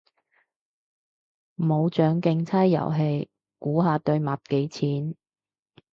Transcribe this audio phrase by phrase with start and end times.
[1.55, 5.15] 冇獎競猜遊戲，估下對襪幾錢？